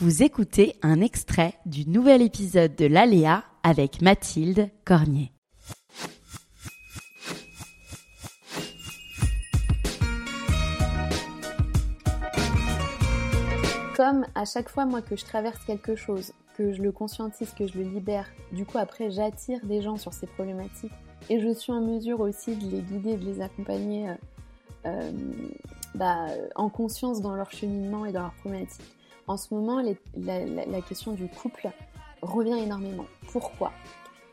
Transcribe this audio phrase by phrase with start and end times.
[0.00, 5.32] Vous écoutez un extrait du nouvel épisode de l'Aléa avec Mathilde Cornier.
[13.96, 17.66] Comme à chaque fois moi que je traverse quelque chose, que je le conscientise, que
[17.66, 20.92] je le libère, du coup après j'attire des gens sur ces problématiques
[21.28, 24.14] et je suis en mesure aussi de les guider, de les accompagner euh,
[24.86, 25.12] euh,
[25.96, 28.84] bah, en conscience dans leur cheminement et dans leur problématique.
[29.28, 29.82] En ce moment,
[30.16, 31.70] la, question du couple
[32.22, 33.04] revient énormément.
[33.30, 33.72] Pourquoi?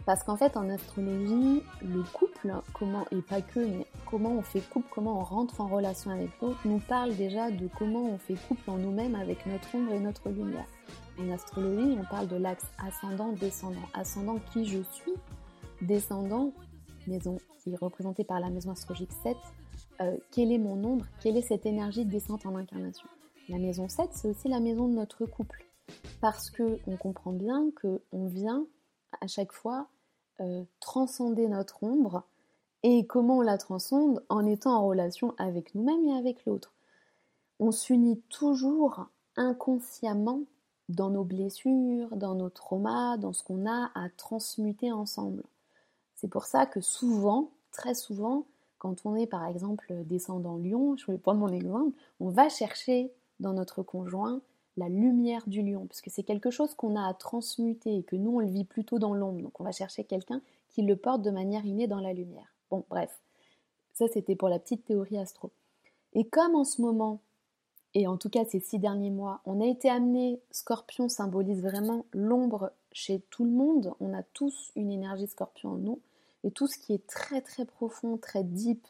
[0.05, 4.61] Parce qu'en fait, en astrologie, le couple, comment, et pas que, mais comment on fait
[4.61, 8.35] couple, comment on rentre en relation avec l'autre, nous parle déjà de comment on fait
[8.47, 10.67] couple en nous-mêmes avec notre ombre et notre lumière.
[11.19, 13.89] En astrologie, on parle de l'axe ascendant-descendant.
[13.93, 15.13] Ascendant, qui je suis
[15.81, 16.53] Descendant,
[17.05, 19.35] maison qui est représentée par la maison astrologique 7,
[20.01, 21.05] euh, quelle est mon ombre?
[21.21, 23.07] Quelle est cette énergie de descente en incarnation?
[23.49, 25.65] La maison 7, c'est aussi la maison de notre couple.
[26.21, 28.65] Parce que on comprend bien qu'on vient
[29.21, 29.87] à chaque fois
[30.41, 32.23] euh, transcender notre ombre
[32.83, 36.73] et comment on la transcende en étant en relation avec nous-mêmes et avec l'autre.
[37.59, 39.05] On s'unit toujours
[39.35, 40.41] inconsciemment
[40.89, 45.43] dans nos blessures, dans nos traumas, dans ce qu'on a à transmuter ensemble.
[46.15, 48.45] C'est pour ça que souvent, très souvent,
[48.77, 53.11] quand on est par exemple descendant lion, je vais prendre mon exemple, on va chercher
[53.39, 54.41] dans notre conjoint
[54.77, 58.15] la lumière du lion, parce que c'est quelque chose qu'on a à transmuter et que
[58.15, 61.21] nous on le vit plutôt dans l'ombre, donc on va chercher quelqu'un qui le porte
[61.21, 62.53] de manière innée dans la lumière.
[62.69, 63.21] Bon, bref,
[63.93, 65.51] ça c'était pour la petite théorie astro.
[66.13, 67.21] Et comme en ce moment,
[67.93, 72.05] et en tout cas ces six derniers mois, on a été amené, Scorpion symbolise vraiment
[72.11, 75.99] l'ombre chez tout le monde, on a tous une énergie Scorpion en nous,
[76.43, 78.85] et tout ce qui est très très profond, très deep,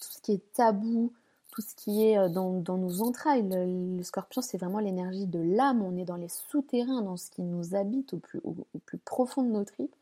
[0.00, 1.12] tout ce qui est tabou,
[1.54, 3.48] tout ce qui est euh, dans, nos entrailles.
[3.48, 5.82] Le, scorpion, c'est vraiment l'énergie de l'âme.
[5.82, 9.42] On est dans les souterrains, dans ce qui nous habite au plus, au, plus profond
[9.42, 9.94] de nos tripes.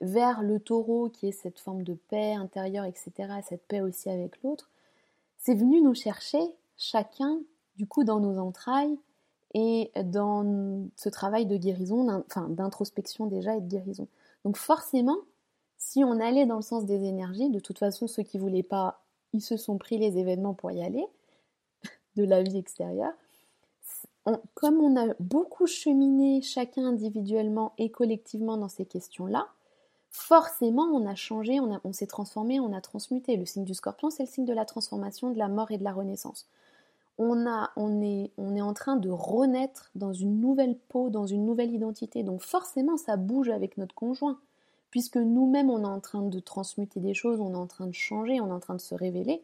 [0.00, 3.12] Vers le taureau, qui est cette forme de paix intérieure, etc.,
[3.48, 4.68] cette paix aussi avec l'autre.
[5.38, 6.40] C'est venu nous chercher,
[6.76, 7.38] chacun,
[7.76, 8.98] du coup, dans nos entrailles
[9.54, 14.08] et dans ce travail de guérison, enfin d'introspection déjà et de guérison.
[14.44, 15.18] Donc forcément,
[15.78, 19.01] si on allait dans le sens des énergies, de toute façon, ceux qui voulaient pas
[19.32, 21.04] ils se sont pris les événements pour y aller,
[22.16, 23.12] de la vie extérieure.
[24.54, 29.48] comme on a beaucoup cheminé chacun individuellement et collectivement dans ces questions-là,
[30.10, 33.36] forcément on a changé, on, on s'est transformé, on a transmuté.
[33.36, 35.84] Le signe du scorpion, c'est le signe de la transformation, de la mort et de
[35.84, 36.46] la renaissance.
[37.18, 41.26] On, a, on, est, on est en train de renaître dans une nouvelle peau, dans
[41.26, 42.22] une nouvelle identité.
[42.22, 44.38] Donc forcément, ça bouge avec notre conjoint
[44.92, 47.94] puisque nous-mêmes on est en train de transmuter des choses, on est en train de
[47.94, 49.42] changer, on est en train de se révéler,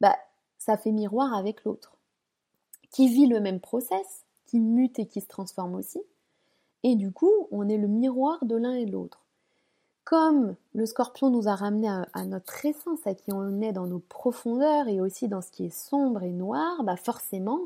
[0.00, 0.16] bah,
[0.58, 1.92] ça fait miroir avec l'autre,
[2.90, 6.00] qui vit le même process, qui mute et qui se transforme aussi.
[6.82, 9.20] Et du coup, on est le miroir de l'un et l'autre.
[10.04, 13.98] Comme le scorpion nous a ramené à, notre essence, à qui on est dans nos
[13.98, 17.60] profondeurs et aussi dans ce qui est sombre et noir, bah forcément,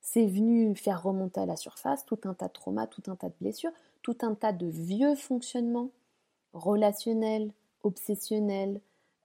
[0.00, 3.28] c'est venu faire remonter à la surface tout un tas de traumas, tout un tas
[3.28, 5.90] de blessures, tout un tas de vieux fonctionnements
[6.52, 7.50] relationnel,
[7.82, 8.80] obsessionnel,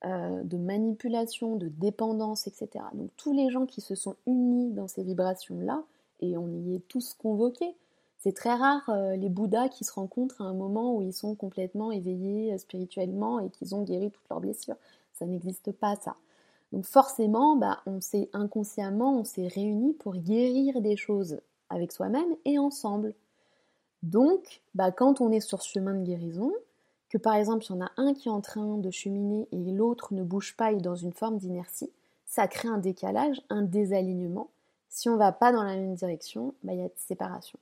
[0.06, 2.86] euh, de manipulation, de dépendance, etc.
[2.94, 5.84] Donc tous les gens qui se sont unis dans ces vibrations-là,
[6.20, 7.76] et on y est tous convoqués,
[8.20, 11.36] c'est très rare euh, les Bouddhas qui se rencontrent à un moment où ils sont
[11.36, 14.76] complètement éveillés euh, spirituellement et qu'ils ont guéri toutes leurs blessures.
[15.14, 16.16] Ça n'existe pas ça.
[16.72, 21.40] Donc forcément, bah, on s'est inconsciemment, on s'est réunis pour guérir des choses
[21.70, 23.14] avec soi-même et ensemble.
[24.04, 26.52] Donc, bah, quand on est sur ce chemin de guérison,
[27.10, 29.72] que par exemple il y en a un qui est en train de cheminer et
[29.72, 31.92] l'autre ne bouge pas et dans une forme d'inertie,
[32.26, 34.50] ça crée un décalage, un désalignement.
[34.90, 37.60] Si on ne va pas dans la même direction, bah, il y a séparation.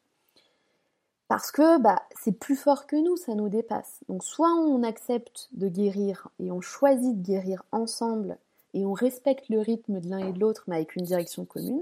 [1.27, 4.01] Parce que bah, c'est plus fort que nous, ça nous dépasse.
[4.09, 8.37] Donc soit on accepte de guérir et on choisit de guérir ensemble
[8.73, 11.81] et on respecte le rythme de l'un et de l'autre mais avec une direction commune,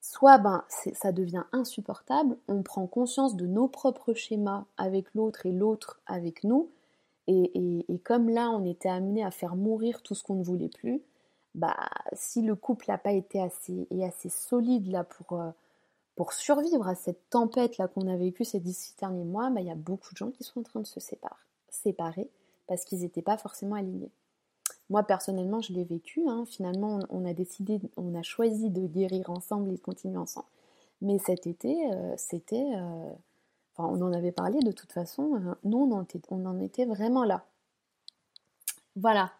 [0.00, 5.52] soit ben, ça devient insupportable, on prend conscience de nos propres schémas avec l'autre et
[5.52, 6.68] l'autre avec nous,
[7.28, 11.02] et, comme là, on était amené à faire mourir tout ce qu'on ne voulait plus,
[11.54, 11.76] bah,
[12.12, 13.88] si le couple n'a pas été assez,
[14.28, 15.50] solide là pour, euh,
[16.14, 19.66] pour survivre à cette tempête là qu'on a vécue ces dix derniers mois, bah, il
[19.66, 21.34] y a beaucoup de gens qui sont en train de se séparer,
[21.68, 22.30] séparer
[22.66, 24.10] parce qu'ils n'étaient pas forcément alignés.
[24.90, 26.28] Moi personnellement, je l'ai vécu.
[26.28, 26.44] Hein.
[26.46, 30.46] Finalement, on, a décidé, on a choisi de guérir ensemble et de continuer ensemble.
[31.02, 33.12] Mais cet été, euh, c'était euh,
[33.84, 37.46] on en avait parlé de toute façon, euh, nous on en était vraiment là.
[38.96, 39.32] Voilà,